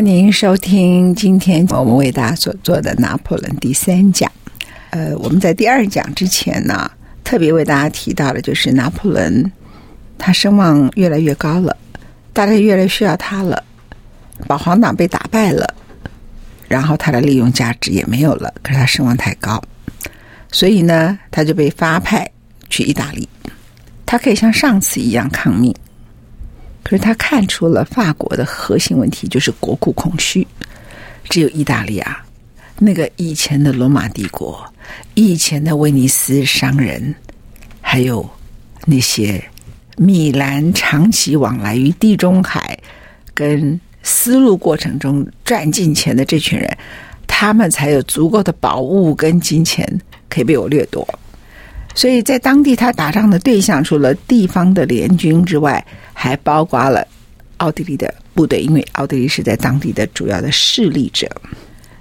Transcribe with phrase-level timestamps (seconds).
[0.00, 4.32] 欢迎收听今天我们为大家所做的拿破仑第三讲。
[4.88, 6.90] 呃，我们在第二讲之前呢，
[7.22, 9.52] 特别为大家提到的就是拿破仑，
[10.16, 11.76] 他声望越来越高了，
[12.32, 13.62] 大家越来越需要他了。
[14.46, 15.74] 保皇党被打败了，
[16.66, 19.62] 然后他的利用价值也没有了，可是他声望太高，
[20.50, 22.26] 所以呢，他就被发派
[22.70, 23.28] 去意大利。
[24.06, 25.74] 他可以像上次一样抗命。
[26.82, 30.46] 可是他看出了法国的核心问题就是国库空虚，
[31.28, 32.24] 只有意大利啊，
[32.78, 34.64] 那个以前的罗马帝国、
[35.14, 37.14] 以前的威尼斯商人，
[37.80, 38.28] 还有
[38.86, 39.42] 那些
[39.96, 42.78] 米兰长期往来于地中海
[43.34, 46.76] 跟丝路过程中赚进钱的这群人，
[47.26, 49.86] 他们才有足够的宝物跟金钱
[50.28, 51.06] 可以被我掠夺。
[51.94, 57.06] 所以在当地，他打仗的对象除了地方的联军之外，还包括了
[57.56, 61.28] 奥地利的部队，因为奥地利是在当地的主要的势力者。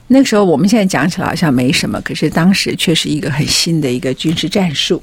[0.07, 5.01] 那个时候，我们现在讲起来好像没什么，可是当时却是一个很新的一个军事战术，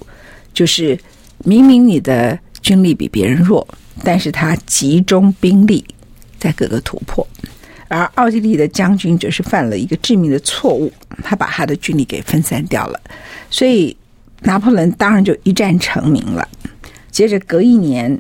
[0.55, 0.99] 就是
[1.45, 3.67] 明明你的军力比别人弱，
[4.03, 5.85] 但是他集中兵力
[6.39, 7.27] 在各个突破，
[7.89, 10.93] 而奥地利的将军则是犯了一个致命的错误，
[11.23, 13.01] 他把他的军力给分散掉了，
[13.51, 13.95] 所以。
[14.47, 16.49] 拿破仑当然就一战成名了。
[17.11, 18.17] 接着隔一年，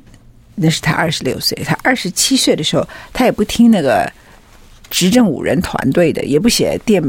[0.56, 4.10] 那是他二十六岁，他二十七岁的时候，他也不听那个
[4.90, 7.00] 执政五人团队的，也不写电，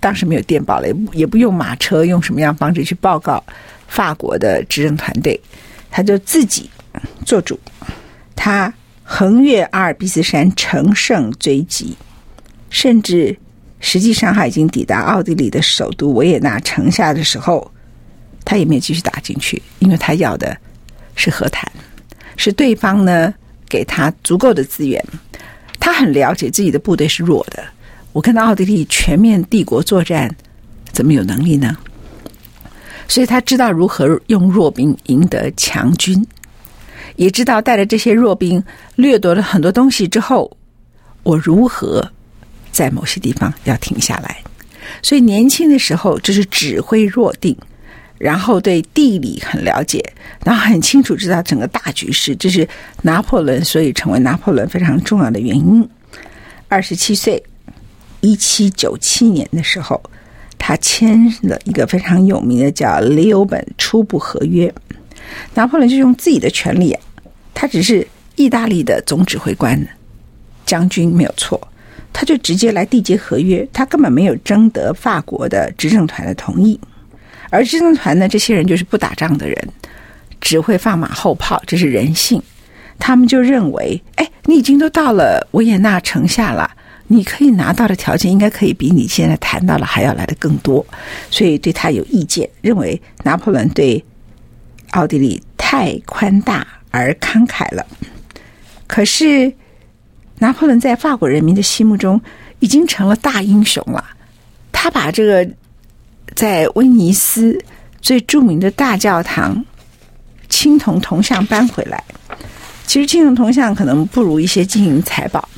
[0.00, 3.44] 当时没有电报了，也不也不用马车，用什么样方式去报告
[3.88, 5.38] 法国的执政团队，
[5.90, 6.70] 他就自己
[7.26, 7.60] 做主，
[8.34, 8.72] 他
[9.04, 11.94] 横越阿尔卑斯山，乘胜追击，
[12.70, 13.36] 甚至
[13.80, 17.70] 实际上他已经抵达奥地利的首都维也纳城下的时候。
[18.46, 20.56] 他也没有继续打进去，因为他要的
[21.16, 21.70] 是和谈，
[22.36, 23.34] 是对方呢
[23.68, 25.04] 给他足够的资源。
[25.80, 27.62] 他很了解自己的部队是弱的。
[28.12, 30.34] 我跟奥地利全面帝国作战，
[30.92, 31.76] 怎么有能力呢？
[33.08, 36.26] 所以他知道如何用弱兵赢得强军，
[37.16, 38.62] 也知道带着这些弱兵
[38.94, 40.56] 掠夺了很多东西之后，
[41.22, 42.10] 我如何
[42.72, 44.38] 在某些地方要停下来。
[45.02, 47.56] 所以年轻的时候，就是指挥若定。
[48.18, 50.02] 然后对地理很了解，
[50.44, 52.66] 然后很清楚知道整个大局势，这是
[53.02, 55.88] 拿破仑所以成为拿破仑非常重要的原因。
[56.68, 57.42] 二十七岁，
[58.20, 60.02] 一七九七年的时候，
[60.58, 64.68] 他签了一个非常有名的叫《里欧本初步合约》。
[65.54, 67.00] 拿破仑就用自己的权力啊，
[67.52, 68.06] 他只是
[68.36, 69.80] 意大利的总指挥官，
[70.64, 71.60] 将军没有错，
[72.12, 76.80] 他就直接来缔结合约，他根本没有征得法国的执政团的同意。
[77.56, 79.68] 而执政团呢，这些人就是不打仗的人，
[80.42, 82.42] 只会放马后炮，这是人性。
[82.98, 86.70] 他们就认为，哎，你已经都到了维也纳城下了，
[87.06, 90.84] 你可以拿到的条件应该可以比你现在谈到的还要来得更多，
[91.30, 94.04] 所以对他有意见，认为拿破仑对
[94.90, 97.86] 奥地利太宽大而慷慨了。
[98.86, 99.50] 可是，
[100.40, 102.20] 拿破仑在法国人民的心目中
[102.58, 104.04] 已经成了大英雄了，
[104.70, 105.48] 他把这个。
[106.34, 107.58] 在威尼斯
[108.02, 109.64] 最著名的大教堂
[110.48, 112.02] 青铜铜像搬回来，
[112.86, 115.48] 其实青铜铜像可能不如一些金银财宝，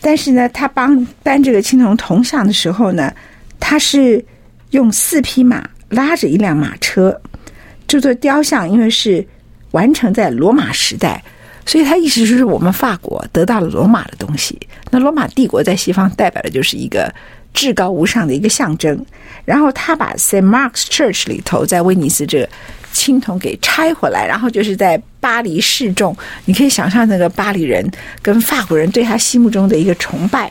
[0.00, 3.12] 但是呢，他帮搬这个青铜铜像的时候呢，
[3.58, 4.24] 他是
[4.70, 7.18] 用四匹马拉着一辆马车。
[7.86, 9.26] 这座雕像因为是
[9.72, 11.22] 完成在罗马时代，
[11.66, 14.58] 所以他意思就是我们法国得到了罗马的东西。
[14.90, 17.12] 那罗马帝国在西方代表的就是一个
[17.52, 19.04] 至高无上的一个象征。
[19.44, 22.48] 然后他把 Saint Mark's Church 里头在威尼斯这个
[22.92, 26.16] 青铜给拆回来，然后就是在巴黎示众。
[26.44, 27.90] 你可以想象那个巴黎人
[28.22, 30.50] 跟法国人对他心目中的一个崇拜。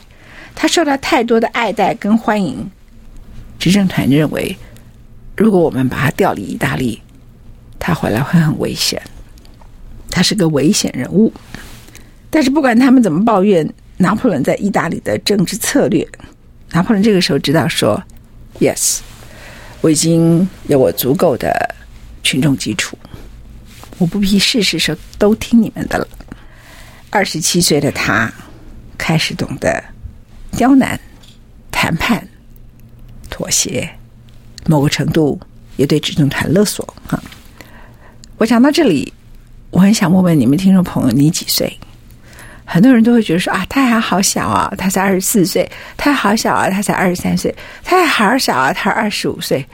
[0.54, 2.68] 他受到太多的爱戴跟欢迎，
[3.58, 4.54] 执政团认为，
[5.36, 7.00] 如果我们把他调离意大利，
[7.78, 9.00] 他回来会很危险。
[10.10, 11.32] 他是个危险人物。
[12.28, 13.66] 但是不管他们怎么抱怨
[13.96, 16.06] 拿破仑在意大利的政治策略，
[16.72, 18.02] 拿破仑这个时候知道说
[18.58, 18.98] ：“Yes，
[19.80, 21.74] 我已经有我足够的。”
[22.22, 22.98] 群众基础，
[23.96, 26.06] 我不必事事说都听你们的了。
[27.08, 28.30] 二十七岁的他
[28.98, 29.82] 开始懂得
[30.52, 31.00] 刁难、
[31.72, 32.22] 谈判、
[33.30, 33.88] 妥协，
[34.66, 35.40] 某个程度
[35.76, 37.20] 也对执政团勒索啊。
[38.36, 39.10] 我讲到这里，
[39.70, 41.79] 我很想问问你们听众朋友，你几岁？
[42.72, 47.52] 很多人都会觉得说啊，他还好小啊，他才二十四岁；他好小啊，他才二十三岁；
[47.82, 49.66] 他还好小啊，他二十五岁。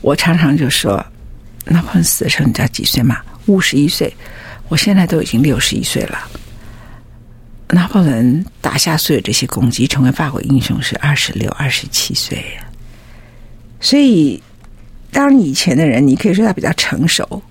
[0.00, 1.04] 我常常就说。
[1.66, 3.18] 拿破仑死的时候，你知道几岁吗？
[3.44, 4.10] 五十一岁。
[4.68, 6.26] 我现在都已经六十一岁了。
[7.68, 12.42] 拿破仑打下所有这些攻击，成为法国英雄是二十六、二十七岁。
[13.78, 14.42] 所以，
[15.12, 17.42] 当然以前的人，你可以说他比较成熟，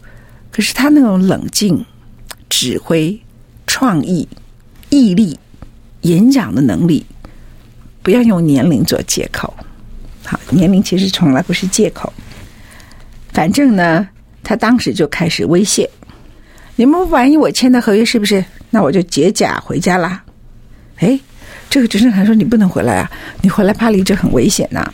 [0.51, 1.85] 可是他那种冷静、
[2.49, 3.15] 指挥、
[3.67, 4.27] 创意、
[4.89, 5.37] 毅力、
[6.01, 7.05] 演讲的能力，
[8.01, 9.53] 不要用年龄做借口。
[10.25, 12.11] 好，年龄其实从来不是借口。
[13.31, 14.07] 反正呢，
[14.43, 15.89] 他当时就开始威胁
[16.75, 18.43] ：“你们不满意我签的合约是不是？
[18.69, 20.23] 那我就解甲回家啦。”
[20.99, 21.19] 哎，
[21.69, 23.11] 这个执政团说：“你不能回来啊，
[23.41, 24.91] 你回来巴黎就很危险呐。”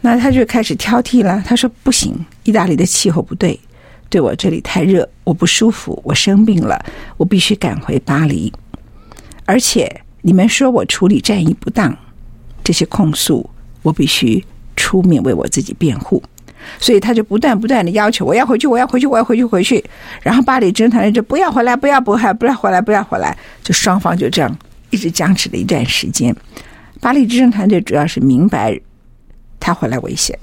[0.00, 1.42] 那他就开始挑剔了。
[1.46, 2.14] 他说：“不行，
[2.44, 3.58] 意大利的气候不对，
[4.08, 6.84] 对我这里太热，我不舒服，我生病了，
[7.16, 8.52] 我必须赶回巴黎。
[9.48, 11.96] 而且你们说我处理战役不当，
[12.62, 13.48] 这些控诉
[13.80, 14.44] 我必须
[14.76, 16.22] 出面为我自己辩护。”
[16.78, 19.82] 所以他就不断不断的要求，我要回去，我要回去，我要回去，回去。
[20.22, 23.34] 然后巴黎执政团队就不要回来，不要不还不要回来，不要回来。
[23.64, 24.54] 就双方就这样
[24.90, 26.34] 一直僵持了一段时间。
[27.00, 28.78] 巴黎执政团队主要是明白
[29.58, 30.38] 他回来危险，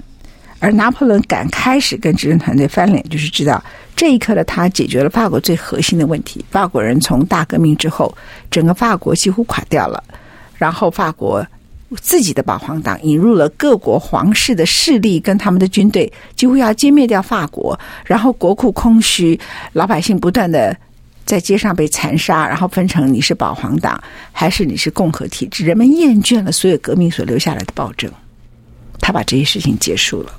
[0.58, 3.62] 而拿破仑敢开始跟执政团队翻脸，就是知道
[3.96, 6.44] 这一刻的他解决了法国最核心的问题。
[6.50, 8.14] 法国人从大革命之后，
[8.50, 10.04] 整个法国几乎垮掉了，
[10.56, 11.44] 然后法国。
[12.02, 17.78] 自己的保皇党引入了各国皇室的势力跟他们的军队，几乎要歼灭掉法国。
[18.04, 19.38] 然后国库空虚，
[19.72, 20.76] 老百姓不断的
[21.24, 24.02] 在街上被残杀，然后分成你是保皇党
[24.32, 25.64] 还是你是共和体制。
[25.64, 28.10] 人们厌倦了所有革命所留下来的暴政，
[29.00, 30.32] 他把这些事情结束了，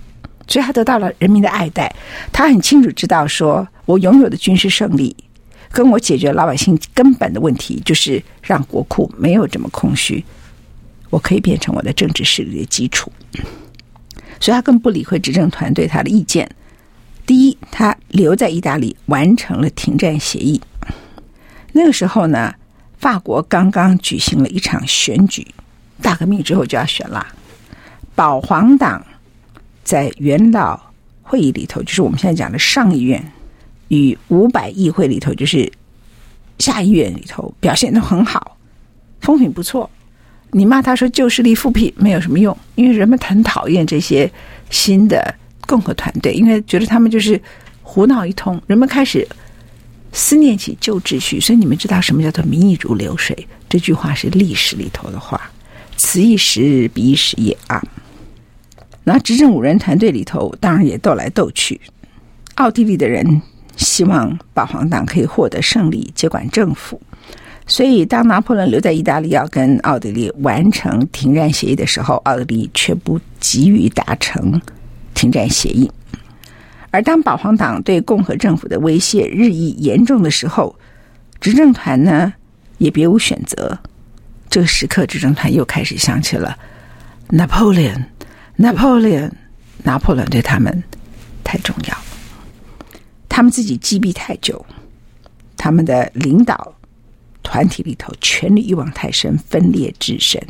[0.47, 1.93] 所以他得到了人民的爱戴。
[2.31, 5.15] 他很清楚知道说，我拥有的军事胜利，
[5.71, 10.23] 跟我解决老百姓根本的问题，就是让国库没有这么空虚。
[11.09, 13.11] 我可以变成我的政治势力的基础，
[14.41, 16.49] 所以他更不理会执政团对他的意见。
[17.25, 20.61] 第一，他留在意大利完成了停战协议。
[21.71, 22.53] 那个时候呢，
[22.97, 25.47] 法国刚刚举行了一场选举，
[26.01, 27.25] 大革命之后就要选了。
[28.13, 29.05] 保皇党
[29.87, 30.77] 在元老
[31.21, 33.31] 会议里头，就是我们现在讲的上议院
[33.87, 35.71] 与五百议会里头，就是
[36.59, 38.57] 下议院里头，表现都很好，
[39.21, 39.89] 风评不错。
[40.51, 44.29] 你骂他说旧势力复辟没有什么用，因为人们很讨厌这些
[44.69, 45.33] 新的
[45.65, 47.41] 共和团队，因为觉得他们就是
[47.81, 48.61] 胡闹一通。
[48.67, 49.25] 人们开始
[50.11, 53.47] 思念起旧秩序，所以你们知道什么叫做“民意如流水”？
[53.69, 55.49] 这句话是历史里头的话，
[55.95, 57.81] 此一时，彼一时也啊。
[59.09, 61.79] 那执政五人团队里头，当然也斗来斗去。
[62.55, 63.41] 奥地利的人
[63.77, 67.01] 希望保皇党可以获得胜利，接管政府。
[67.65, 74.61] 所以，当拿破仑留在意大利要跟奥地利完成停战协议的时候，奥地利却不急于达成
[75.13, 75.89] 停战协议。
[76.91, 80.75] 而当保皇党对共和政府的威胁日益严重的时候，
[81.39, 82.33] 执政团呢
[82.77, 83.79] 也别无选择。
[84.49, 86.57] 这个时刻，执政团又开始想起了
[87.29, 87.47] 拿
[88.57, 89.31] 破仑，拿破仑，
[89.83, 90.83] 拿破仑对他们
[91.43, 91.97] 太重要，
[93.29, 94.65] 他们自己积弊太久，
[95.55, 96.73] 他们的领导。
[97.43, 100.45] 团体里头权力欲望太深，分裂至深。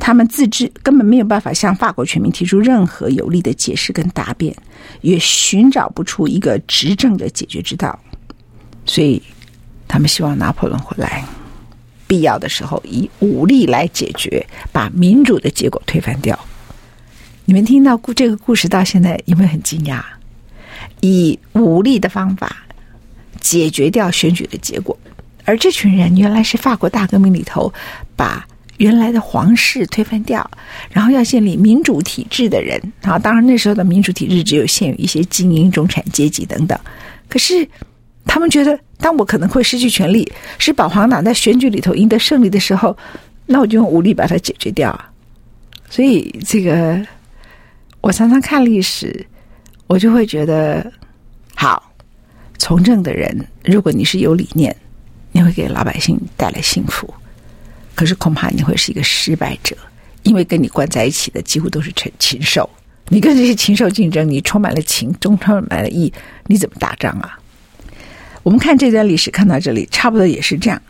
[0.00, 4.52] 他们自知根本没有办法向法国全民提出任何有力的解释跟答辩，
[5.00, 7.96] 也寻找不出一个执政的解决之道。
[8.84, 9.22] 所以，
[9.86, 11.24] 他们希望拿破仑回来，
[12.08, 16.36] 必要的时候以武力来解决，把民主的结果推翻掉。
[17.48, 20.02] 你们听到故这个故事到现在有没有很惊讶？
[21.00, 22.56] 以武力的方法
[23.40, 24.98] 解决掉选举的结果。
[25.44, 27.72] 而这群人原来是法国大革命里头
[28.16, 28.44] 把
[28.78, 30.50] 原来的皇室推翻掉，
[30.90, 33.16] 然后要建立民主体制的人啊。
[33.16, 36.76] 当然那时候的民主体制只有限于一些精英、中产阶级等等。
[37.28, 37.66] 可是
[38.24, 42.96] 他们觉得，当我可能会失去权力，是保皇党在选举里头赢得胜利的时候，
[43.46, 45.00] 那我就用武力把它解决掉。
[45.88, 47.00] 所以这个，
[48.00, 49.26] 我常常看历史，
[49.86, 50.92] 我就会觉得，
[51.54, 51.92] 好，
[52.58, 54.74] 从政的人，如果你是有理念，
[55.32, 57.12] 你会给老百姓带来幸福。
[57.94, 59.76] 可是恐怕你会是一个失败者，
[60.22, 62.68] 因为跟你关在一起的几乎都是禽禽兽。
[63.08, 66.12] 你跟这些禽兽竞争，你充满了情，中充满了义，
[66.46, 67.38] 你怎么打仗啊？
[68.42, 70.80] 我们看这段历史，看到这里，差不多也是这样。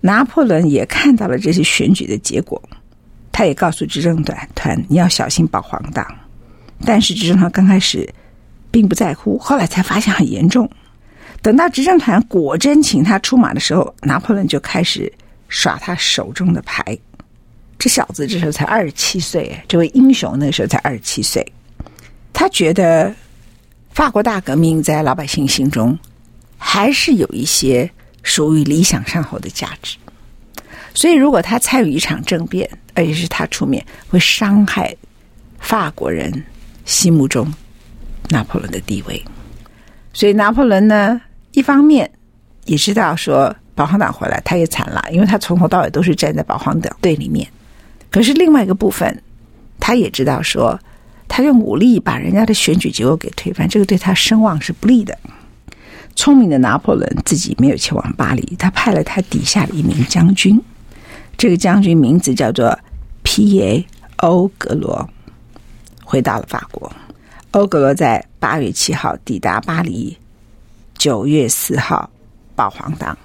[0.00, 2.60] 拿破仑也看到了这些选举的结果，
[3.30, 6.06] 他也告诉执政团团，你要小心保皇党。
[6.84, 8.08] 但是执政团刚开始
[8.70, 10.70] 并不在乎，后来才发现很严重。
[11.40, 15.12] 等到执政团果真请他出马的时候，拿破仑就开始。
[15.54, 16.82] 耍他手中的牌，
[17.78, 21.46] 这小子这时候才二十七岁，这位英雄那时候才二十七岁。
[22.32, 23.14] 他觉得
[23.90, 25.98] 法国大革命在老百姓心中
[26.56, 27.90] 还是有一些
[28.22, 29.98] 属于理想上好的价值，
[30.94, 34.96] 所以如果他参与一场政变，而且是他出面，会伤害
[35.58, 36.32] 法国人
[36.84, 37.52] 心目中
[38.30, 39.22] 拿破仑的地位。
[40.12, 41.20] 所以拿破仑呢，
[41.52, 42.10] 一方面
[42.64, 43.54] 也知道说。
[43.74, 47.48] 保皇党回来，他也惨了，因为他从头到尾都是站在保皇党队里面。
[48.10, 49.22] 可是另外一个部分，
[49.80, 50.78] 他也知道说，
[51.26, 55.18] 他用武力把人家的选举结果给推翻，这个对他声望是不利的。
[56.14, 60.60] 聪明的拿破仑自己没有前往巴黎，他派了他底下的一名将军，
[61.38, 62.78] 这个将军名字叫做
[63.22, 63.82] 皮耶·
[64.16, 65.08] 欧格罗，
[66.04, 66.90] 回到了法国。
[67.52, 70.16] 欧格罗在八月七号抵达巴黎，
[70.96, 72.08] 九月四号，
[72.54, 73.16] 保皇党。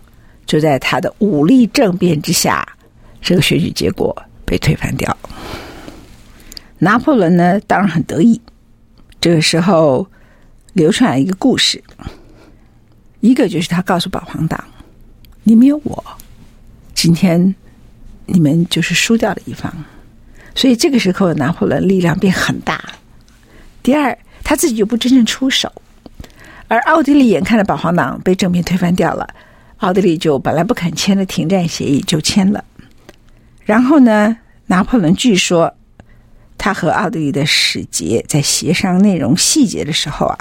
[0.45, 2.65] 就在他的武力政变之下，
[3.21, 4.15] 这个选举结果
[4.45, 5.17] 被推翻掉。
[6.79, 8.39] 拿破仑呢，当然很得意。
[9.19, 10.07] 这个时候
[10.73, 11.83] 流传来一个故事，
[13.19, 14.63] 一个就是他告诉保皇党
[15.43, 16.05] ：“你没有我，
[16.93, 17.53] 今天
[18.25, 19.73] 你们就是输掉的一方。”
[20.57, 22.83] 所以这个时候拿破仑力量变很大。
[23.83, 25.71] 第二，他自己就不真正出手，
[26.67, 29.29] 而奥地利眼看着保皇党被正面推翻掉了。
[29.77, 32.65] 奥地利就本来不肯签的停战协议就签了，
[33.65, 34.35] 然后呢，
[34.65, 35.71] 拿破仑据说
[36.57, 40.37] 他和奥地利的使节在协商内容细节的时候啊，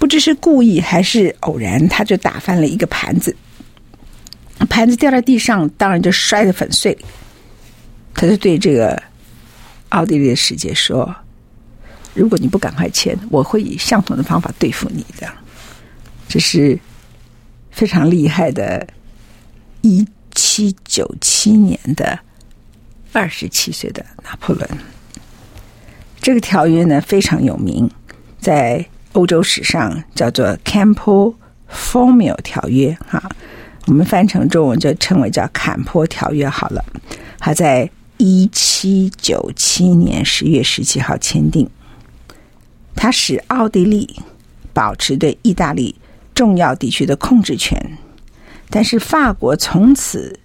[0.00, 3.36] 不知是故意还是偶然，他就打翻了一个盘子，
[4.68, 6.98] 盘子掉在地上，当然就摔得粉碎。
[8.14, 9.02] 他就对这个
[9.92, 11.14] 奥地利的使节说
[12.14, 15.26] ：“如果你不赶快签，我会以相同的方法对付你的。”
[16.28, 16.78] 这是。
[17.74, 18.86] 非常厉害的，
[19.80, 22.18] 一七九七年的
[23.14, 24.68] 二十七岁的拿破仑，
[26.20, 27.90] 这个条约呢非常有名，
[28.38, 31.34] 在欧洲史上叫做 Campo
[31.72, 33.26] Formio 条约哈，
[33.86, 36.84] 我们翻成中文就称为叫坎坡条约好了。
[37.38, 37.90] 它在
[38.24, 41.68] 一七九七年十月十七号签订，
[42.94, 44.08] 它使奥地利
[44.72, 45.96] 保持对意大利。
[46.32, 47.76] 重要地区的控制权，
[48.70, 50.38] 但是法国从此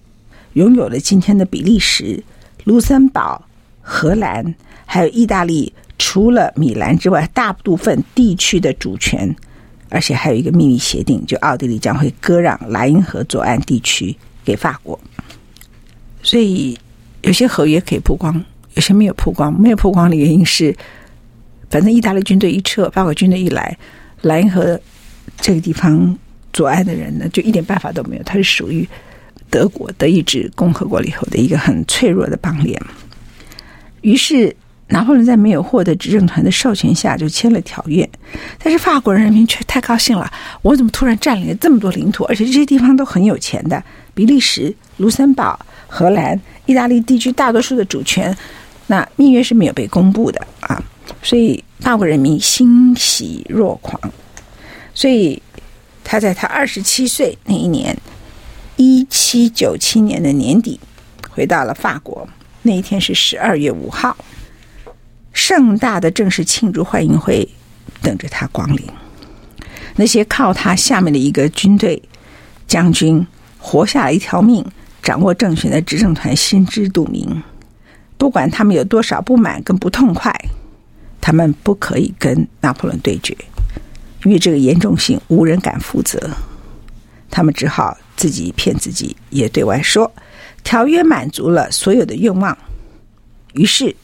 [0.54, 2.22] 拥有了今天的比利时、
[2.66, 3.46] 卢森堡、
[3.82, 4.54] 荷兰，
[4.86, 9.34] 还有意大利，除了米兰之外，大部分地区的主权，
[9.90, 15.00] 而且还有一个秘密协定，就奥地利将会割让莱茵河左岸地区给法国。
[16.22, 16.78] 所以
[17.22, 18.44] 有些合约可以曝光，
[18.76, 19.54] 有些没有曝光。
[19.60, 20.76] 没有曝光的原因是，
[21.70, 23.78] 反正意大利军队一撤，法国军队一来，
[24.22, 24.80] 莱茵河。
[25.40, 26.18] 这个地方
[26.52, 28.24] 左岸的人呢，就一点办法都没有。
[28.24, 28.88] 他是属于
[29.50, 32.82] 德国德意志共和国里头的一个很脆弱的邦联。
[34.02, 34.56] 于是
[34.88, 38.10] 拿破仑在没有获得执政团的授权下，就签了条约。
[38.58, 40.32] 但是法国人民却太高兴了：
[40.62, 42.24] 我怎么突然占领了这么多领土？
[42.24, 43.84] 而且这些地方都很有钱的，
[44.16, 48.36] 比利时、卢森堡、荷兰、意大利地区大多数的主权。
[48.88, 50.82] 那密约是没有被公布的啊，
[51.22, 54.00] 所以法国人民欣喜若狂。
[54.94, 55.42] 所以，
[56.04, 57.96] 他在他二十七岁那一年，
[58.78, 60.80] 一七九七年的年底，
[61.30, 62.28] 回到了法国。
[62.62, 64.18] 那一天是十二月五号，
[65.34, 67.48] 盛大的正式庆祝欢迎会
[68.02, 68.82] 等着他光临。
[69.98, 72.02] 那些靠他下面的一个军队
[72.68, 73.26] 将军
[73.58, 74.66] 活下了一条命，
[75.08, 77.42] 掌握政权的执政团心知肚明。
[78.18, 80.36] 不管他们有多少不满跟不痛快，
[81.22, 83.34] 他们不可以跟拿破仑对决。
[84.26, 86.20] 因为这个严重性，无人敢负责。
[87.32, 90.12] 他们只好自己骗自己，也对外说
[90.62, 92.58] 条约满足了所有的愿望。
[93.54, 93.96] 于是，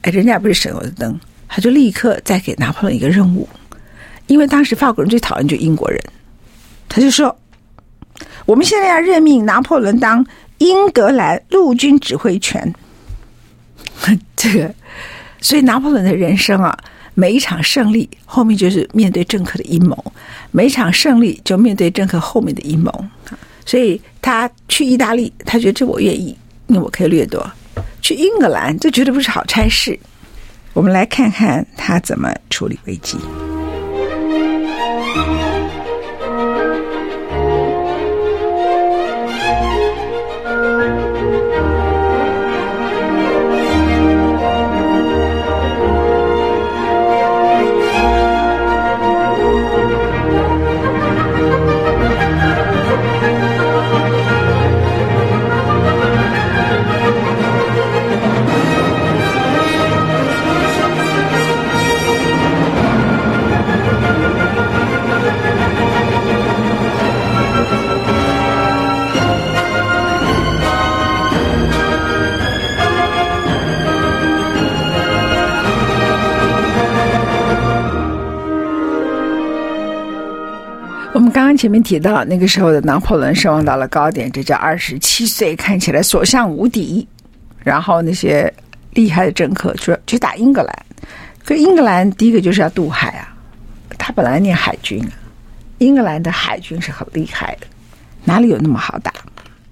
[0.00, 3.46] 哎，人家不是省油的灯，他就立刻再给拿破仑一个任务，
[4.28, 6.02] 因为当时法国人最讨厌就英国人，
[6.88, 7.36] 他就说
[8.46, 10.24] ：“我们现在要任命拿破仑当
[10.58, 12.72] 英格兰陆军指挥权。
[14.36, 14.74] ”这个，
[15.40, 16.76] 所以拿破仑的人生啊，
[17.14, 19.96] 每一场胜利后面就是面对政客的阴谋，
[20.50, 22.92] 每一场胜利就面对政客后面的阴谋。
[23.64, 27.48] 所以他去意大利，他觉得这我愿意，因为我可以掠夺。
[28.00, 29.96] 去英格兰，这绝对不是好差事。
[30.72, 33.16] 我们来看看他怎么处理危机。
[81.62, 87.06] 前面提到，那个时候的拿破仑声望到了高点，这叫二十七岁，看起来所向无敌。
[87.62, 88.52] 然后那些
[88.94, 90.86] 厉害的政客说去打英格兰，
[91.44, 93.32] 可英格兰第一个就是要渡海啊，
[93.96, 95.00] 他本来念海军，
[95.78, 97.66] 英格兰的海军是很厉害的，
[98.24, 99.12] 哪里有那么好打？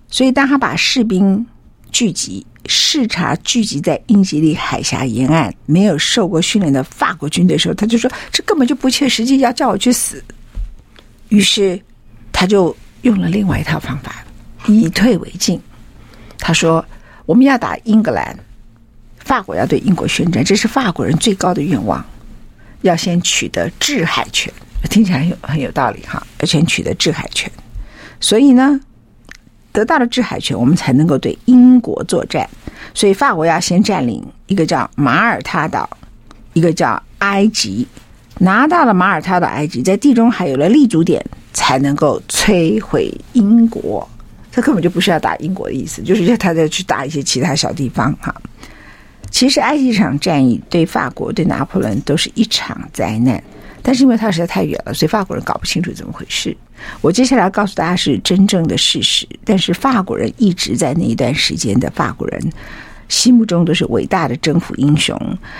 [0.08, 1.44] 所以当他把士兵
[1.90, 10.22] 聚集、视察聚集在英吉利海峡沿岸没有受过训练的法国军队的时候，他就说这根本就不切实际，要叫我去死。
[11.30, 11.80] 于是，
[12.32, 14.24] 他就用了另外一套方法，
[14.66, 15.60] 以退为进。
[16.38, 16.84] 他说
[17.24, 18.36] ：“我们要打英格兰，
[19.18, 22.04] 法国要对英国宣战，这是法国人最高的愿望，
[22.82, 24.52] 要先取得制海权。
[24.90, 27.50] 听起来很有很有道理哈，要先取得制海权。
[28.18, 28.80] 所以呢，
[29.70, 32.48] 得到了制海权，我们才能够对英国作战。
[32.92, 35.88] 所以法国要先占领一个叫马耳他岛，
[36.54, 37.86] 一个叫埃及。”
[38.42, 41.22] 拿到了马耳他的埃及，在地中海有了立足点，
[41.52, 44.08] 才能够摧毁英国。
[44.50, 48.34] 这根本就不是要打英国的意思，就是要他再去打一些其他小地方哈。
[49.30, 53.40] 其实埃及这场战役对法国、对拿破仑都是一场灾难，
[53.82, 56.56] 但是因为它实在太远了，所以法国人搞不清楚怎么回事。
[57.02, 62.52] 我接下来告诉大家是真正的事实，但是法国人一直在那一段时间的法国人。
[63.10, 65.14] 心目中都是伟大的征服英雄，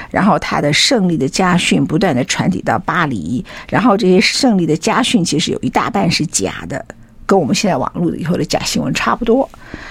[0.09, 6.83] 然后他的胜利的家训不断的传递到巴黎，然后这些胜利的家训其实有一大半是假的，
[7.27, 9.47] 跟我们现在网络以后的假新闻差不多，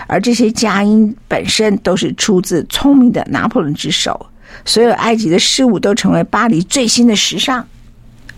[0.07, 4.25] 而这些佳音本身都是出自聪明的拿破仑之手，
[4.63, 7.65] 所有埃及的事物都成为巴黎最新的时尚，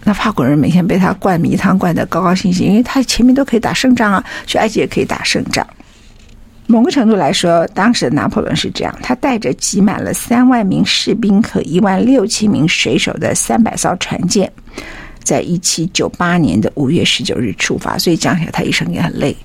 [0.03, 5.65] 那法国人每天被他灌迷汤灌得高高兴兴，因为他前面都可以打胜仗啊，去埃及也可以打胜仗。
[6.71, 14.49] 某个程度来说，当时的拿破仑是这样：他带着挤满了三万名士兵和一万六千名水手的三百艘船舰，
[15.21, 17.97] 在一七九八年的五月十九日出发。
[17.97, 19.35] 所以讲起来，他一生也很累。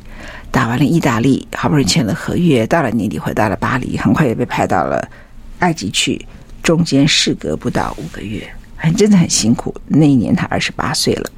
[0.53, 5.07] 打完了意大利，好不容易签了合约，到了年底回到了巴黎，很快也被派到了
[5.59, 6.25] 埃及去。
[6.63, 9.75] 中间事隔不到五个月，很真的很辛苦。
[9.89, 11.29] 那一年他二十八岁了。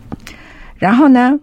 [0.77, 1.39] 然后呢？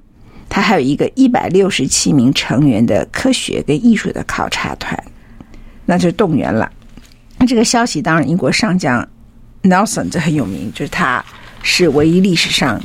[0.49, 4.97] 他还有一个一百六十七名成员的科学跟艺术的考察团，
[5.85, 6.71] 那就动员了。
[7.37, 9.05] 那这个消息当然，英国上将
[9.63, 11.23] Nelson 这很有名，就是他
[11.61, 12.81] 是唯一历史上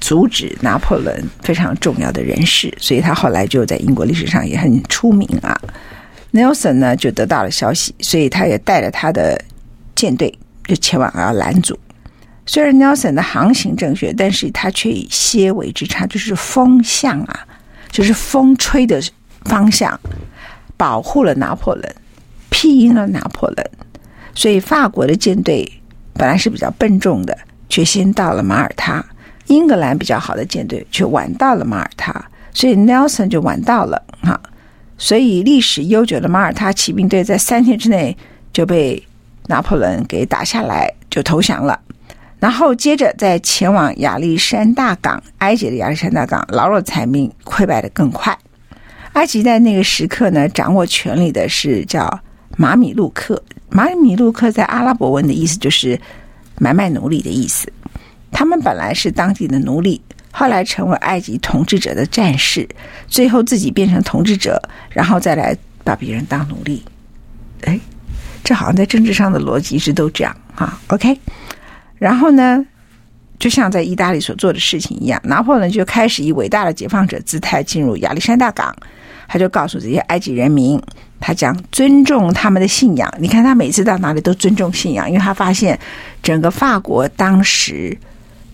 [0.00, 5.58] 阻止拿破仑非常重要的人士，所以他后来就在英国历史上也很出名啊。
[6.32, 9.42] Nelson 呢就得到了消息，所以他也带着他的
[9.94, 11.78] 舰队就前往要拦阻。
[12.48, 17.46] 虽然 Nelson 的航行正确，但是他却以些微之差，就是风向啊，
[17.90, 18.98] 就是风吹的
[19.44, 20.00] 方向，
[20.74, 21.94] 保护了拿破仑，
[22.48, 23.70] 庇荫了拿破仑。
[24.34, 25.70] 所以法国的舰队
[26.14, 27.36] 本来是比较笨重的，
[27.68, 29.04] 却先到了马耳他；
[29.48, 32.14] 英格兰比较好的舰队却晚到了马耳他，
[32.54, 34.40] 所以 Nelson 就晚到了哈。
[34.96, 38.16] 所以历史悠久的马耳他骑兵队在三天之内
[38.54, 39.06] 就被
[39.48, 41.78] 拿破仑给打下来，就投降了。
[42.40, 48.36] 然后接着再前往亚历山大港，埃及的亚历山大港，劳碌残兵溃败的更快。
[49.14, 52.20] 埃及在那个时刻呢，掌握权力的是叫
[52.56, 53.42] 马米路克。
[53.70, 56.00] 马米路克在阿拉伯文的意思就是
[56.58, 57.70] 买卖奴隶的意思。
[58.30, 62.68] 他们本来是当地的奴隶，后来成为埃及统治者的战士，
[63.08, 66.84] 最后自己变成统治者，然后再来把别人当奴隶。
[67.62, 67.80] 哎，
[68.44, 70.78] 这好像在政治上的逻辑一直都这样啊。
[70.88, 71.18] OK，
[71.98, 72.64] 然后呢，
[73.38, 78.74] 就像在意大利所做的事情一样，拿破仑就开始以伟大的解放者姿态进入亚历山大港，
[79.26, 80.80] 他就告诉这些埃及人民，
[81.20, 83.12] 他将尊重他们的信仰。
[83.18, 85.78] 你看他每次到哪里都尊重信仰，因为他发现
[86.22, 87.96] 整个法国当时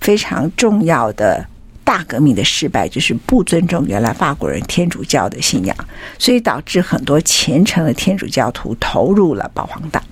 [0.00, 1.46] 非常重要的。
[1.87, 5.76] 大革命的失败就是不尊重原来法国人天主教的信仰，
[6.18, 10.02] 所以导致很多虔诚的天主教徒投入了保皇党。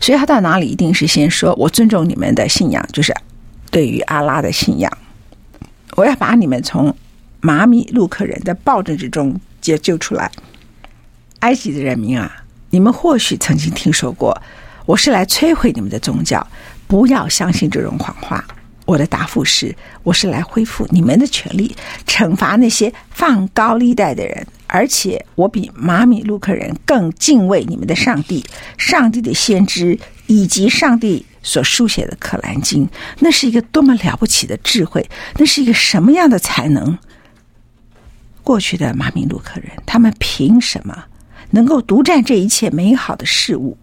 [0.00, 3.14] 所以他到哪里一定是先说：“我尊重你们的信仰，就是
[3.70, 4.90] 对于阿拉的信仰。
[5.96, 6.94] 我要把你们从
[7.40, 10.30] 马米路克人的暴政之中解救出来。”
[11.40, 14.36] 埃及的人民啊，你们或许曾经听说过，
[14.86, 16.44] 我是来摧毁你们的宗教，
[16.86, 18.44] 不要相信这种谎话。
[18.86, 28.44] 我的答复是：我是来恢复你们的权利，惩罚那些放高利贷的人，而且我比马米路克人更敬畏你们的上帝、
[28.78, 32.86] 上帝的先知以及上帝所书写的《可兰经》。
[33.18, 35.04] 那是一个多么了不起的智慧！
[35.36, 36.96] 那是一个什么样的才能？
[38.44, 41.06] 过去的马米路克人，他们凭什么
[41.50, 43.76] 能够独占这一切美好的事物？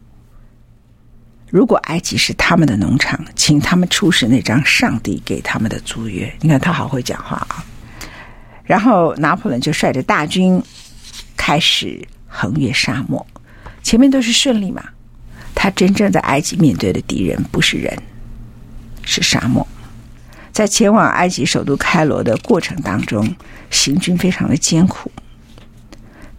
[1.54, 6.34] 如果埃及是他们的农场，请他们出示那张上帝给他们的租约。
[6.42, 7.64] 你看他好会讲话啊！
[8.64, 10.60] 然后拿破仑就率着大军
[11.38, 13.24] 开始横越沙漠，
[13.84, 14.84] 前面都是顺利嘛。
[15.54, 17.96] 他真正在埃及面对的敌人不是人，
[19.04, 19.66] 是沙漠。
[20.52, 23.32] 在前往埃及首都开罗的过程当中，
[23.70, 25.12] 行军非常的艰苦。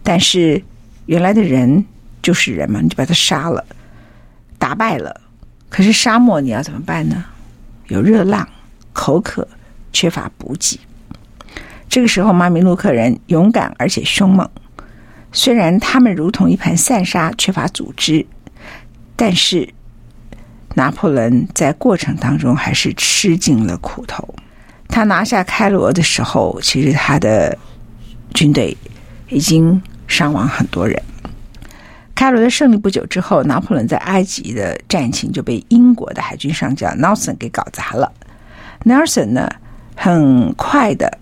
[0.03, 0.61] 但是
[1.05, 1.85] 原来的人
[2.21, 3.65] 就是人嘛，你就把他杀了。
[4.65, 5.21] 打败了，
[5.69, 7.23] 可是沙漠你要怎么办呢？
[7.85, 8.49] 有热浪，
[8.93, 9.47] 口渴，
[9.93, 10.79] 缺乏补给。
[11.87, 14.49] 这个时候，马米路克人勇敢而且凶猛，
[15.31, 18.25] 虽然他们如同一盘散沙，缺乏组织，
[19.15, 19.71] 但是
[20.73, 24.27] 拿破仑在过程当中还是吃尽了苦头。
[24.87, 27.55] 他拿下开罗的时候，其实他的
[28.33, 28.75] 军队
[29.29, 30.99] 已经伤亡很多人。
[32.15, 38.09] 开罗的胜利不久之后，拿破仑在埃及的战情就被英国的海军上将 Nelson 给搞砸了。
[38.85, 39.49] Nelson 呢，
[39.97, 41.17] 很快的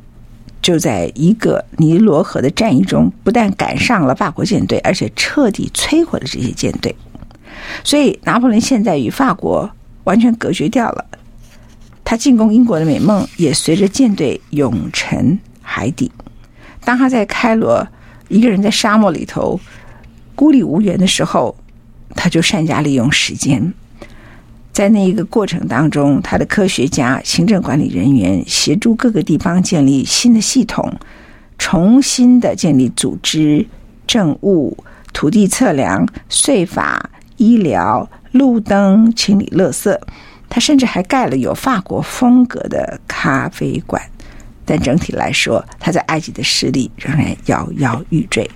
[0.61, 6.95] 就在一个尼罗河的战役中，不但赶上了法国舰队，而且彻底摧毁了这些舰队。
[7.83, 9.67] 所以，拿破仑现在与法国
[10.03, 11.03] 完全隔绝掉了。
[12.03, 16.11] 他进攻英国的美梦也随着舰队永沉海底。
[16.85, 17.87] 当他在开罗
[18.27, 19.59] 一个人在沙漠里头。
[20.35, 21.55] 孤立无援的时候，
[22.15, 23.73] 他就善加利用时间，
[24.71, 30.91] 在那一个过程当中，他的科学家、行政管理人员协助各个地方建立新的系统，
[31.57, 33.65] 重新的建立组织、
[34.07, 34.77] 政务、
[35.13, 39.97] 土地测量、税法、医疗、路灯、清理垃圾。
[40.49, 44.01] 他甚至还盖了有法国风格的咖啡馆。
[44.65, 48.49] 但整体来说，他在埃及的势力仍然摇摇欲坠。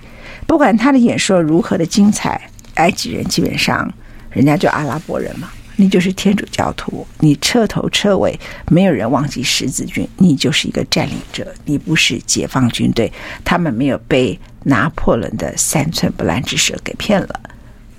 [0.48, 2.40] 不管他的演说如何的精彩，
[2.76, 3.86] 埃及人基本上，
[4.30, 8.34] 人家就阿拉伯人嘛，你就是天主教徒，你彻头彻尾
[8.68, 13.12] 没有人忘记十字军，你就是一个占领者，你不是解放军队。
[13.44, 17.40] 他们没有被拿破仑的三寸不烂之舌给骗了。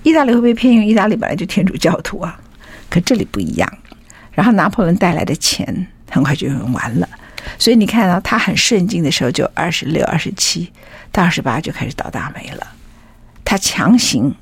[0.02, 2.36] 意大利会被骗，因为意大利本来就天主教徒啊，
[2.90, 3.72] 可这里不一样。
[4.32, 7.08] 然后拿破仑带来的钱很快就用完了。
[7.58, 10.68] 所以你看到他很顺境的时候，就二十六、二十七
[11.12, 12.66] 到二十八就开始倒大霉了。
[13.44, 14.34] 他强行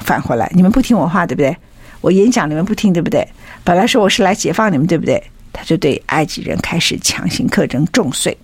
[0.00, 1.56] 返回来，你们不听我话，对不对？
[2.00, 3.26] 我演讲你们不听，对不对？
[3.62, 5.22] 本来说我是来解放你们，对不对？
[5.52, 8.34] 他就对埃及人开始强行课征重税，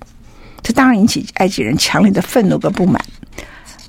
[0.60, 3.02] 这当然引起埃及人强烈的愤怒跟不满。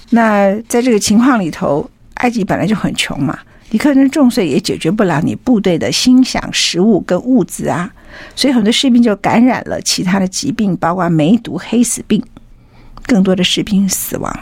[0.10, 3.38] 那在这个情况里头，埃及本来就很穷嘛，
[3.72, 7.92] 你课征重税也解决不了你部队的心想食物跟物资啊。
[8.36, 12.24] 所以很多士兵就感染了其他的疾病，包括梅毒、黑死病，
[13.08, 14.40] 更多的士兵死亡。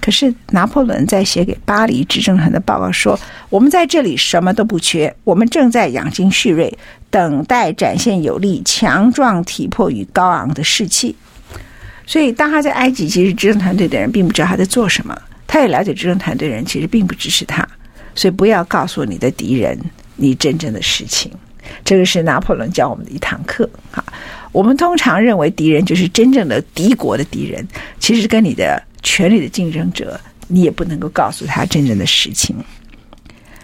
[0.00, 3.18] 可是拿破仑在写给巴黎执政团的报告说
[3.50, 6.76] ：“我们在这里什么都不缺，我们正在养精蓄锐，
[7.10, 11.14] 等待展现有力、强壮体魄与高昂的士气。”
[12.06, 15.14] 所以，当他在埃及，其实执政团队的人并不知道他在做什么，
[15.46, 17.66] 他也了解执政团队的人其实并不支持他。
[18.14, 19.78] 所以，不要告诉你的敌人
[20.16, 21.30] 你真正的事情。
[21.84, 24.02] 这个是拿破仑教我们的一堂课哈，
[24.58, 27.64] 我们通常认为敌人就是真正的敌国的敌人，
[28.00, 32.56] 其实跟你的权力的竞争者，你也不能够告诉他真正的实情。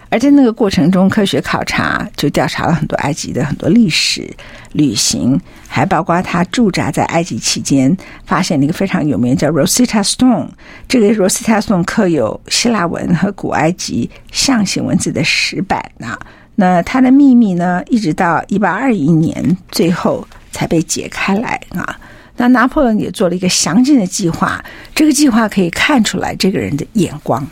[0.07, 4.25] 而在那个过程中，科学考察就调查了很多埃及的很多历史
[4.71, 7.93] 旅行，还包括他驻扎在埃及期间，
[8.25, 10.47] 发现了一个非常有名叫 Rosetta Stone，
[10.87, 16.17] 这个 Rosetta Stone 刻有希腊文和古埃及象形文字的石板啊。
[16.55, 20.25] 那它的秘密呢，一直到一八二一年最后
[20.55, 21.99] 才被解开来啊。
[22.37, 24.63] 那拿破仑也做了一个详尽的计划，
[24.95, 27.45] 这个计划可以看出来这个人的眼光。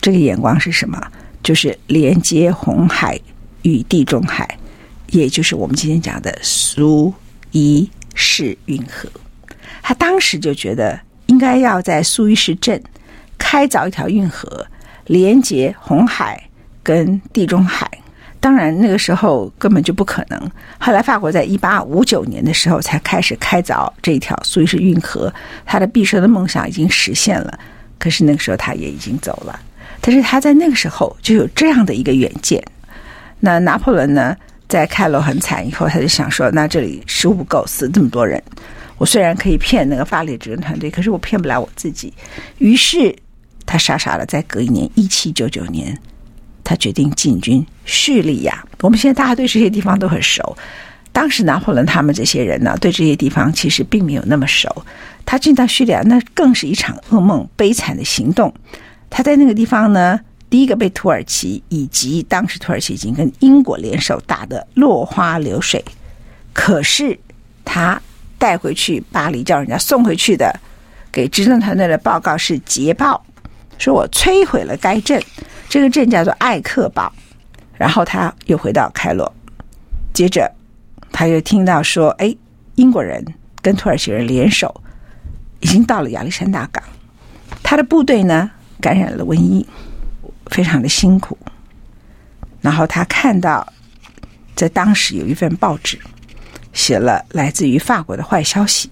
[0.00, 1.00] 这个眼光是什么？
[1.42, 3.18] 就是连接红海
[3.62, 4.58] 与地中海，
[5.10, 7.14] 也就是我们今天讲的苏
[7.52, 9.08] 伊士运河。
[9.82, 12.82] 他当时就觉得应该要在苏伊士镇
[13.38, 14.66] 开凿一条运河，
[15.06, 16.48] 连接红海
[16.82, 17.88] 跟地中海。
[18.46, 20.40] 当然那个时候根本就不可能。
[20.78, 27.58] 后来法国在一八五九年的时候才开始开凿这一条苏伊士运河，他的毕生的梦想已经实现了。
[27.98, 29.58] 可是那个时候他也已经走了。
[30.00, 32.62] 但是他在那个时候就有这样的一个远见。
[33.40, 34.36] 那拿破仑呢，
[34.68, 38.40] 在开罗很惨以后，他就想说：那这里食物不够，死这么多人，
[38.96, 42.14] 我虽然可以骗那个法列执政团队，可是我骗不了我自己。
[42.58, 43.12] 于是
[43.66, 45.98] 他傻傻的在隔一年，一七九九年，
[46.66, 48.66] 他决定进军叙利亚。
[48.80, 50.56] 我们现在大家对这些地方都很熟，
[51.12, 54.68] 当时拿破仑他们这些人呢，对这些地方其实并没有那么熟。
[55.24, 58.52] 他进到叙利亚，那更是一场噩梦，悲惨的行动。
[59.08, 65.84] 他在那个地方呢，第一个被土耳其以及当时土耳其已经跟英国联手打得落花流水，
[66.52, 67.18] 可是
[67.64, 68.00] 他
[68.38, 70.54] 带回去巴黎叫人家送回去的，
[71.10, 73.24] 给执政团队的报告是捷报，
[73.78, 75.20] 说我摧毁了该镇，
[75.68, 77.12] 这个镇叫做艾克堡，
[77.76, 79.30] 然后他又回到开罗，
[80.14, 80.50] 接着
[81.12, 82.34] 他又听到说，哎，
[82.76, 83.24] 英国人
[83.60, 84.74] 跟土耳其人联手，
[85.60, 86.82] 已经到了亚历山大港，
[87.62, 88.50] 他的部队呢，
[88.80, 89.66] 感染了瘟疫，
[90.46, 91.36] 非常的辛苦。
[92.60, 93.66] 然后他看到，
[94.54, 95.98] 在当时有一份报纸
[96.72, 98.90] 写了来自于法国的坏消息：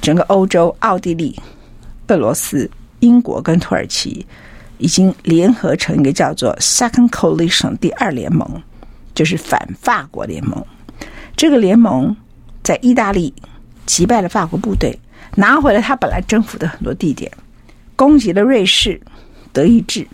[0.00, 1.40] 整个欧洲，奥地利、
[2.08, 4.26] 俄罗斯、英国跟土耳其
[4.78, 8.62] 已经联合成一个叫做 “Second Coalition” 第二联盟，
[9.14, 10.64] 就是反法国联盟。
[11.36, 12.16] 这个联盟
[12.62, 13.32] 在意大利
[13.86, 14.98] 击败了法国部队，
[15.36, 17.30] 拿回了他本来征服的很多地点。
[17.94, 19.00] 攻击了瑞士、
[19.52, 20.06] 德意志，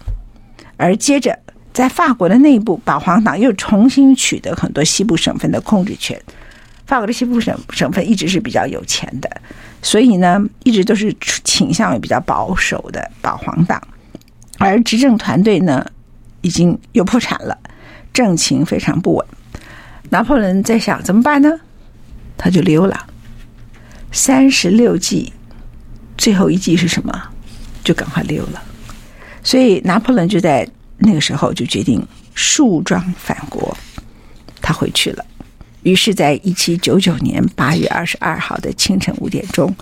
[0.78, 1.38] 而接着
[1.72, 6.18] 在法国的内部，保皇党又重新取得很多西部省份的控制权。
[6.86, 9.30] 法国的西部省省份一直是比较有钱的，
[9.82, 13.80] 所以呢，一直都是倾向于比较保守的保皇党。
[14.64, 15.84] 而执政团队呢，
[16.40, 17.58] 已经又破产了，
[18.14, 19.26] 政情非常不稳。
[20.08, 21.60] 拿破仑在想怎么办呢？
[22.38, 23.06] 他就溜了。
[24.10, 25.32] 三十六计，
[26.16, 27.30] 最后一计是什么？
[27.82, 28.62] 就赶快溜了，
[29.42, 32.02] 所以拿破仑就在那个时候就决定
[32.34, 33.76] 树桩返国，
[34.62, 35.22] 他回去了。
[35.82, 39.76] 于是，在一七九九年八月二十二号的清晨五点钟，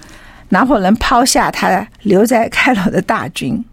[0.48, 3.64] 拿破仑抛下他留在开罗的大军，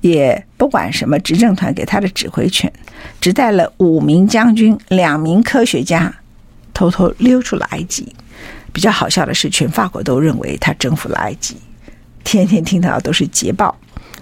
[0.00, 2.72] 也不管什么执政团给他的指挥权，
[3.20, 6.14] 只带了五名将军、两名科学家，
[6.72, 8.14] 偷偷溜出了埃及。
[8.72, 11.56] 比较好笑的是，全法国都认为他征服了埃及。
[12.24, 13.76] 天天听到都是捷报，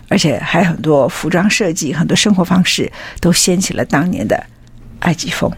[0.08, 4.44] 而且还很多服装设计、很多生活方式都掀起了当年的
[5.00, 5.50] 埃及风。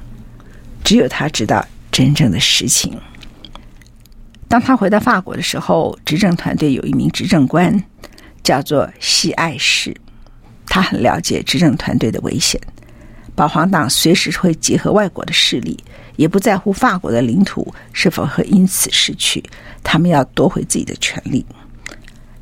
[0.85, 2.97] 只有他知道真正的实情。
[4.47, 7.83] 当他回到法国的时候，执政团队有一名执政官
[8.45, 9.97] 叫做西爱士，
[10.67, 12.61] 他很了解执政团队的危险。
[13.35, 15.77] 保皇党随时会结合外国的势力，
[16.15, 19.43] 也不在乎法国的领土是否会因此失去，
[19.83, 21.45] 他们要夺回自己的权利。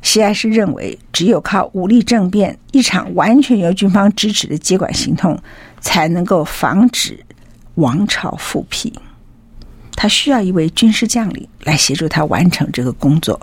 [0.03, 5.41] 西爱士认为，只有靠武力政变，一场完全由军方支持的接管行动，
[5.79, 7.25] 才能够防止
[7.75, 8.93] 王朝复辟。
[9.95, 13.39] 他需要一位军事将领来协助他完成这个工作。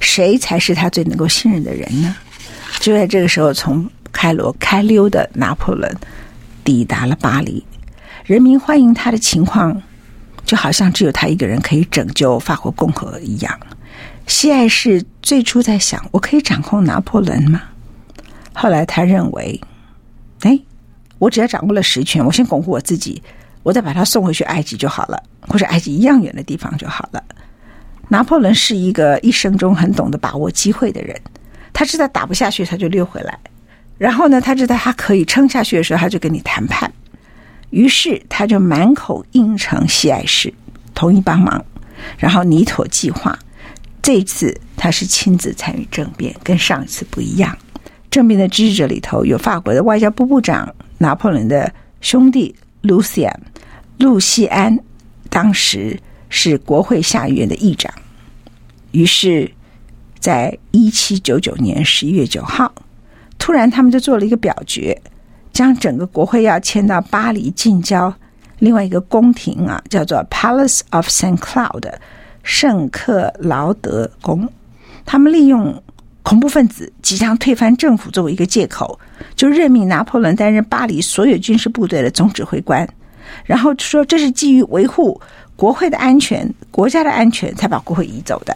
[0.00, 2.16] 谁才是他最能够信任的人呢？
[2.80, 5.94] 就在这个时候，从开罗开溜的拿破仑
[6.62, 7.64] 抵达了巴黎，
[8.24, 9.80] 人民欢迎他的情况，
[10.44, 13.58] 就好像只有他一个人可以拯救法国共和一样。
[14.26, 17.62] 西爱士最初在想：我可以掌控拿破仑吗？
[18.52, 19.60] 后来他认为，
[20.40, 20.58] 哎，
[21.18, 23.22] 我只要掌握了实权，我先巩固我自己，
[23.62, 27.22] 我再把他送回去埃及就好了，或者埃及一样远的地方就好了。
[28.08, 31.18] 拿破仑是一个一生中很懂得把握机会的人，
[31.72, 33.38] 他知道打不下去他就溜回来，
[33.98, 36.92] 然后呢，他知道他可以撑下去的时候，他就跟你谈判。
[37.70, 40.52] 于是他就满口应承西爱士，
[40.94, 41.64] 同意帮忙，
[42.18, 43.36] 然后拟妥计划。
[44.00, 47.56] 这次他是亲自参与政变，跟上一次不一样。
[48.10, 53.40] 政变的支持者里头有法国的外交部部长拿破仑的兄弟卢西安，
[53.98, 54.78] 路西安
[55.30, 55.98] 当时
[56.36, 57.94] 是国会下议院的议长。
[58.90, 59.48] 于是，
[60.18, 62.74] 在一七九九年十一月九号，
[63.38, 65.00] 突然他们就做了一个表决，
[65.52, 68.12] 将整个国会要迁到巴黎近郊
[68.58, 71.88] 另外一个宫廷啊，叫做 Palace of Saint Cloud
[72.42, 74.50] 圣克劳德宫。
[75.06, 75.80] 他们利用
[76.24, 78.98] 恐怖分子即将推翻政府作为一个借口，
[79.36, 82.88] 就任命拿破仑担任巴黎所有军事部队的总指挥官，
[83.44, 85.20] 然后说这是基于维护
[85.56, 88.54] 国会的安全、国家的安全才把国会移走的。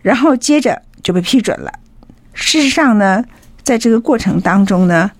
[0.00, 1.72] 然后接着就被批准了。
[2.34, 3.24] 事实上呢，
[3.62, 5.10] 在这个过程当中呢，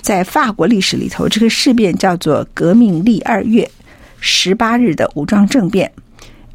[0.00, 3.68] 在法国历史里头，这个事变叫做“革命历二月
[4.20, 5.90] 十八日”的武装政变，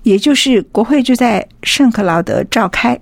[0.04, 3.00] 也就是国会就在圣克劳德召开。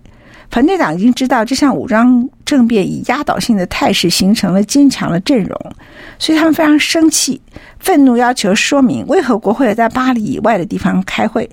[0.49, 5.75] 反对党已经知道这项武装政变以压倒性的态势形成了坚强的阵容，
[6.19, 7.41] 所以他们非常生气、
[7.79, 11.49] 愤怒，要求说明为何国会在巴黎以外的地方开会，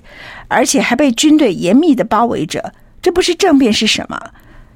[0.47, 2.71] 而且还被军队严密的包围着。
[3.01, 4.21] 这不是政变是什么？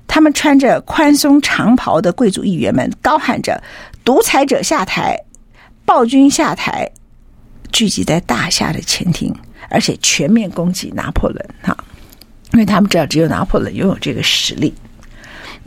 [0.08, 3.62] 他们穿着宽松长袍的贵族议员们高喊着
[4.04, 5.16] “独裁者下台，
[5.86, 6.90] 暴君下台”，
[7.72, 9.32] 聚集在大厦的前厅，
[9.70, 11.46] 而且全面攻击拿破仑。
[11.62, 11.78] 哈，
[12.54, 14.74] 因为他们知道只有拿破仑拥有这个实力。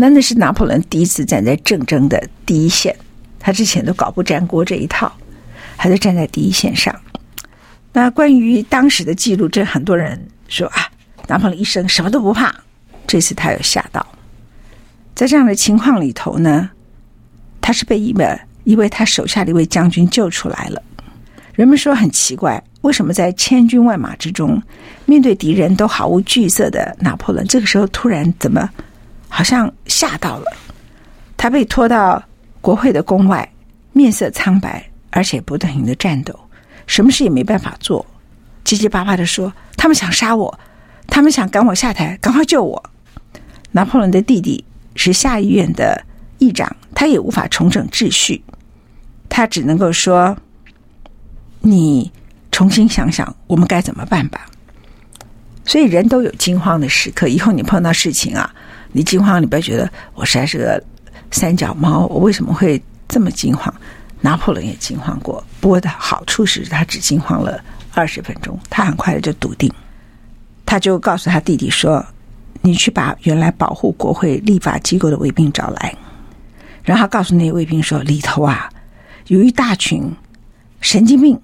[0.00, 2.96] 那那是拿破仑第一次站在战争的第一线，
[3.38, 5.12] 他之前都搞不沾锅这一套，
[5.76, 6.94] 还是站在第一线上。
[7.92, 10.88] 那关于当时的记录，这很多人说啊。
[11.30, 12.54] 拿破仑一生什么都不怕，
[13.06, 14.06] 这次他有吓到。
[15.14, 16.70] 在这样的情况里头呢，
[17.60, 20.82] 他是被一位一位他手下的一位将军救出来了。
[21.52, 24.62] 人们说很奇怪，为什么在千军万马之中，
[25.04, 28.66] 面对敌人都毫无惧色的拿破仑，这个时候突然怎么
[29.28, 30.46] 好像吓到了？
[31.36, 32.22] 他被拖到
[32.60, 33.48] 国会的宫外，
[33.92, 36.38] 面色苍白，而且不停的颤抖，
[36.86, 38.04] 什么事也没办法做，
[38.64, 40.58] 结结巴巴的说：“他们想杀我。”
[41.10, 42.90] 他们想赶我下台，赶快救我！
[43.72, 44.62] 拿破仑的弟弟
[44.94, 46.04] 是下议院的
[46.36, 48.44] 议长，他也无法重整秩序，
[49.26, 50.36] 他只能够说
[51.60, 52.12] ：“你
[52.52, 54.46] 重新想想，我们该怎么办吧。”
[55.64, 58.54] 所以人都有惊慌的时刻，以后你碰到事情啊，
[58.92, 60.82] 你惊慌，你不要觉得我实在是个
[61.30, 63.72] 三脚猫，我为什么会这么惊慌？
[64.20, 67.62] 拿破仑也惊慌过，不过的好处是他只惊慌了
[67.94, 69.72] 二十分钟，他很快的就笃定。
[70.66, 72.04] 他就告诉他弟弟说
[72.60, 75.94] ：“你去把原来保护国会立法机构的卫兵找来。”
[76.82, 78.68] 然后告诉那些卫兵说：“里头啊，
[79.28, 80.02] 有一大群
[80.80, 81.40] 神经病，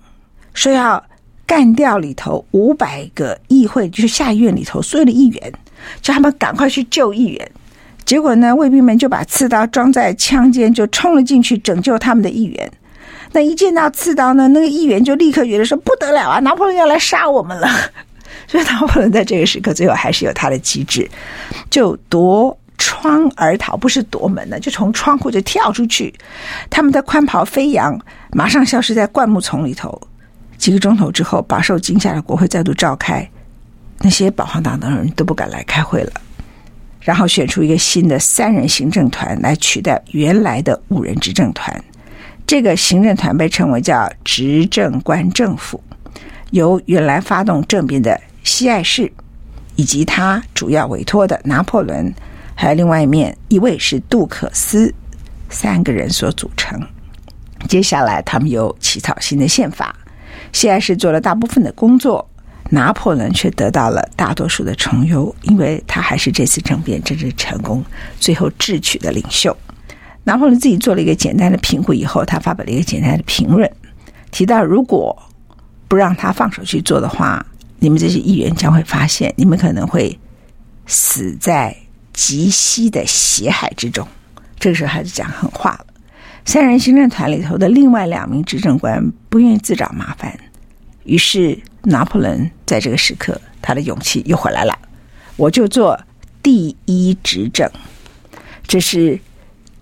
[0.53, 1.03] 说要
[1.47, 5.53] 干掉里头五百个议会，就是下议院里头所有的议员，
[6.01, 7.51] 叫他们赶快去救议员。
[8.05, 12.71] 结果呢，卫兵们就把刺刀装在枪间，就冲了进去拯救他们的议员。
[13.33, 17.69] 那一见到刺刀呢，那个议员就立刻觉得说：不得了啊，拿破仑要来杀我们了。
[18.47, 21.09] ”所以拿破仑在这个时刻，最后还是有他的机智，
[21.71, 26.13] 就夺窗而逃，不是夺门呢，就从窗户就跳出去。
[26.69, 27.99] 他们的宽袍飞扬，
[28.33, 29.99] 马上消失在灌木丛里头。
[30.59, 33.29] 几个钟头之后，饱受惊吓的国会再度召开，
[34.01, 36.13] 那些保皇党的人都不敢来开会了。
[37.01, 41.85] 然后选出一个新的三人行政团来取代原来的五人执政团。
[42.47, 45.83] 这个行政团被称为叫执政官政府。
[46.51, 49.11] 由原来发动政变的西爱士，
[49.77, 52.15] 以及他主要委托的拿破仑，
[52.55, 54.95] 还有另外一面一位是杜克斯，
[55.51, 56.81] 三个人所组成。
[57.69, 59.95] 接下来，他们又起草新的宪法。
[60.53, 62.29] 西爱士做了大部分的工作，
[62.71, 67.85] 拿破仑却得到了大多数的重优，因为他还是这次政变真正成功、
[68.19, 69.57] 最后智取的领袖。
[70.25, 73.71] 拿破仑自己做了一个简单的评估以后，他发表了一个简单的评论，
[74.31, 75.17] 提到如果。
[75.87, 77.45] 不让他放手去做的话，
[77.79, 80.19] 你们这些议员将会发现，你们可能会
[80.87, 81.77] 死在
[82.13, 84.05] 极西的血海之中。
[84.59, 85.87] 这个时候还是讲狠话了。
[86.45, 90.37] 三人行政团里头的另外两名执政官不愿意自找麻烦，
[91.05, 94.79] 于是拿破仑在这个时刻，他的勇气又回来了。
[95.37, 95.99] 我就做
[96.43, 97.71] 第一执政。
[98.67, 99.19] 这是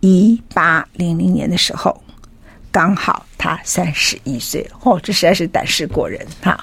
[0.00, 2.02] 一八零零年的时候。
[2.70, 6.58] 刚好他三十一岁，哦，这实在是胆识过人哈。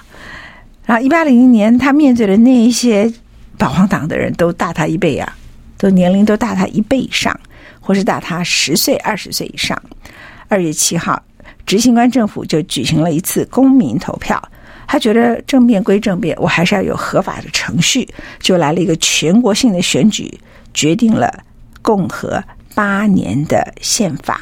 [0.84, 3.14] 然后一八零零年，他面对的那一些
[3.60, 5.38] 保皇党的人都大他一倍啊，
[5.78, 7.39] 都年龄都大他一倍以上，
[7.80, 9.80] 或是大他十岁、二十岁以上。
[10.47, 11.22] 二月七号，
[11.70, 14.41] 执行官政府就举行了一次公民投票，
[14.88, 18.09] 他觉得政变归政变，我还是要有合法的程序，
[18.39, 20.36] 就来了一个全国性的选举，
[20.74, 21.32] 决定了
[21.84, 22.43] 共和
[22.74, 24.41] 八年的宪法。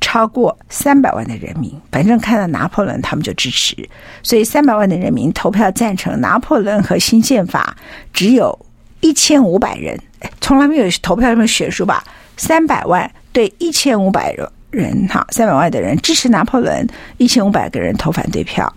[0.00, 3.76] 超过三百万的人民，反正看到拿破仑，他们就支持。
[4.24, 7.76] 所以三百万的人民投票赞成拿破仑和新宪法，
[8.12, 8.58] 只有
[9.00, 9.96] 一千五百人，
[10.40, 12.02] 从来没有投票这么悬殊吧？
[12.36, 16.86] 三百万对一千五百人，人哈，三百万的人支持拿破仑，
[17.18, 18.72] 一千五百个人投反对票。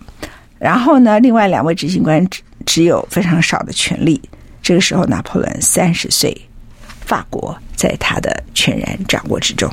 [0.58, 4.20] 然后呢，另外两位执行官只只有非常少的权利。
[4.62, 6.36] 这个时候，拿破仑三十岁，
[7.00, 9.68] 法国在他的全然掌握之中。